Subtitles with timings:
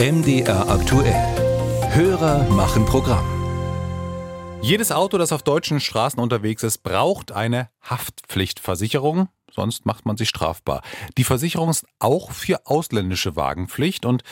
[0.00, 1.12] MDR aktuell.
[1.90, 3.24] Hörer machen Programm.
[4.62, 10.28] Jedes Auto, das auf deutschen Straßen unterwegs ist, braucht eine Haftpflichtversicherung, sonst macht man sich
[10.28, 10.82] strafbar.
[11.16, 14.22] Die Versicherung ist auch für ausländische Wagen Pflicht und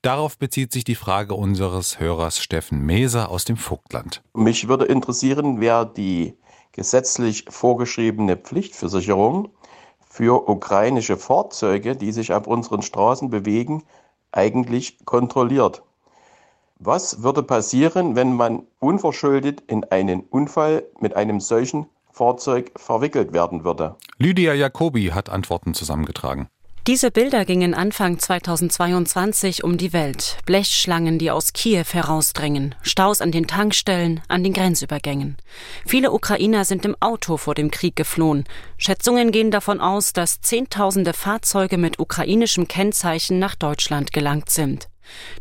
[0.00, 4.22] darauf bezieht sich die Frage unseres Hörers Steffen Meser aus dem Vogtland.
[4.32, 6.38] Mich würde interessieren, wer die
[6.72, 9.50] gesetzlich vorgeschriebene Pflichtversicherung
[10.08, 13.82] für ukrainische Fahrzeuge, die sich auf unseren Straßen bewegen,
[14.32, 15.82] eigentlich kontrolliert.
[16.78, 23.64] Was würde passieren, wenn man unverschuldet in einen Unfall mit einem solchen Fahrzeug verwickelt werden
[23.64, 23.96] würde?
[24.16, 26.48] Lydia Jacobi hat Antworten zusammengetragen.
[26.86, 30.38] Diese Bilder gingen Anfang 2022 um die Welt.
[30.46, 35.36] Blechschlangen, die aus Kiew herausdrängen, Staus an den Tankstellen, an den Grenzübergängen.
[35.84, 38.44] Viele Ukrainer sind im Auto vor dem Krieg geflohen.
[38.78, 44.88] Schätzungen gehen davon aus, dass Zehntausende Fahrzeuge mit ukrainischem Kennzeichen nach Deutschland gelangt sind.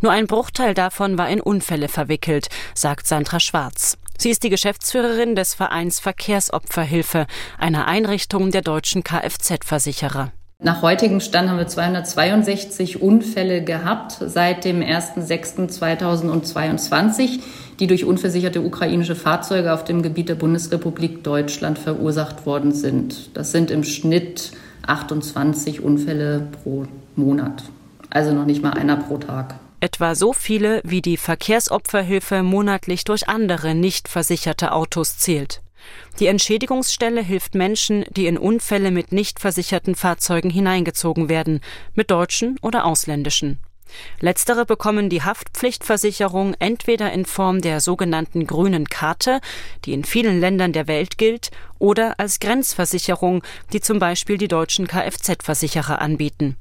[0.02, 3.98] Nur ein Bruchteil davon war in Unfälle verwickelt, sagt Sandra Schwarz.
[4.18, 10.34] Sie ist die Geschäftsführerin des Vereins Verkehrsopferhilfe, einer Einrichtung der deutschen Kfz-Versicherer.
[10.62, 17.40] Nach heutigem Stand haben wir 262 Unfälle gehabt seit dem 01.06.2022,
[17.80, 23.38] die durch unversicherte ukrainische Fahrzeuge auf dem Gebiet der Bundesrepublik Deutschland verursacht worden sind.
[23.38, 24.52] Das sind im Schnitt
[24.86, 27.64] 28 Unfälle pro Monat.
[28.10, 29.56] Also noch nicht mal einer pro Tag.
[29.80, 35.62] Etwa so viele, wie die Verkehrsopferhilfe monatlich durch andere nicht versicherte Autos zählt.
[36.20, 41.62] Die Entschädigungsstelle hilft Menschen, die in Unfälle mit nicht versicherten Fahrzeugen hineingezogen werden,
[41.94, 43.60] mit deutschen oder ausländischen.
[44.20, 49.40] Letztere bekommen die Haftpflichtversicherung entweder in Form der sogenannten grünen Karte,
[49.86, 54.88] die in vielen Ländern der Welt gilt, oder als Grenzversicherung, die zum Beispiel die deutschen
[54.88, 56.58] Kfz-Versicherer anbieten.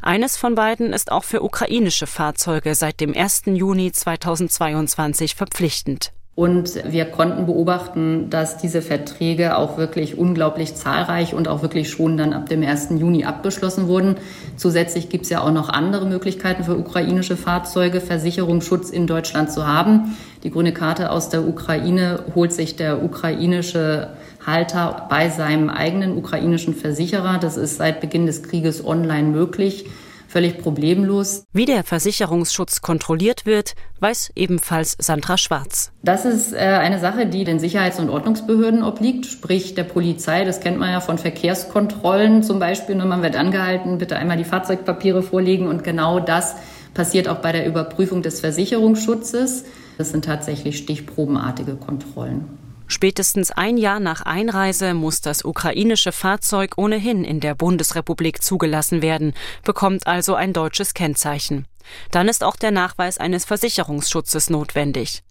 [0.00, 3.42] Eines von beiden ist auch für ukrainische Fahrzeuge seit dem 1.
[3.46, 6.12] Juni 2022 verpflichtend.
[6.34, 12.16] Und wir konnten beobachten, dass diese Verträge auch wirklich unglaublich zahlreich und auch wirklich schon
[12.16, 12.88] dann ab dem 1.
[12.96, 14.16] Juni abgeschlossen wurden.
[14.56, 19.66] Zusätzlich gibt es ja auch noch andere Möglichkeiten für ukrainische Fahrzeuge, Versicherungsschutz in Deutschland zu
[19.66, 20.16] haben.
[20.42, 24.08] Die grüne Karte aus der Ukraine holt sich der ukrainische
[24.46, 27.40] Halter bei seinem eigenen ukrainischen Versicherer.
[27.40, 29.84] Das ist seit Beginn des Krieges online möglich
[30.32, 31.44] völlig problemlos.
[31.52, 35.92] Wie der Versicherungsschutz kontrolliert wird, weiß ebenfalls Sandra Schwarz.
[36.02, 40.44] Das ist äh, eine Sache, die den Sicherheits- und Ordnungsbehörden obliegt, sprich der Polizei.
[40.44, 42.94] Das kennt man ja von Verkehrskontrollen zum Beispiel.
[42.94, 45.68] Nur man wird angehalten, bitte einmal die Fahrzeugpapiere vorlegen.
[45.68, 46.56] Und genau das
[46.94, 49.64] passiert auch bei der Überprüfung des Versicherungsschutzes.
[49.98, 52.61] Das sind tatsächlich stichprobenartige Kontrollen.
[52.92, 59.32] Spätestens ein Jahr nach Einreise muss das ukrainische Fahrzeug ohnehin in der Bundesrepublik zugelassen werden,
[59.64, 61.66] bekommt also ein deutsches Kennzeichen.
[62.10, 65.22] Dann ist auch der Nachweis eines Versicherungsschutzes notwendig.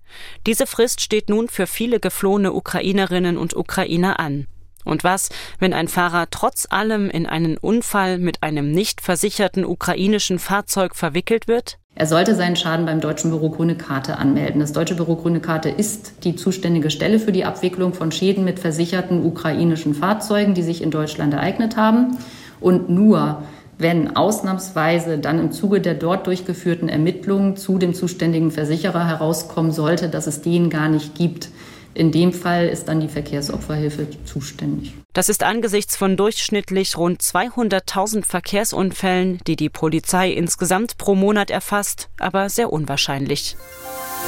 [0.48, 4.48] Diese Frist steht nun für viele geflohene Ukrainerinnen und Ukrainer an.
[4.84, 5.30] Und was,
[5.60, 11.48] wenn ein Fahrer trotz allem in einen Unfall mit einem nicht versicherten ukrainischen Fahrzeug verwickelt
[11.48, 11.78] wird?
[11.94, 14.62] Er sollte seinen Schaden beim Deutschen Büro Grüne Karte anmelden.
[14.62, 18.60] Das Deutsche Büro Grüne Karte ist die zuständige Stelle für die Abwicklung von Schäden mit
[18.60, 22.18] versicherten ukrainischen Fahrzeugen, die sich in Deutschland ereignet haben.
[22.62, 23.44] Und nur
[23.78, 30.08] wenn ausnahmsweise dann im Zuge der dort durchgeführten Ermittlungen zu dem zuständigen Versicherer herauskommen sollte,
[30.08, 31.50] dass es den gar nicht gibt,
[31.94, 34.94] in dem Fall ist dann die Verkehrsopferhilfe zuständig.
[35.14, 42.10] Das ist angesichts von durchschnittlich rund 200.000 Verkehrsunfällen, die die Polizei insgesamt pro Monat erfasst,
[42.20, 43.58] aber sehr unwahrscheinlich.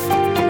[0.07, 0.42] Musik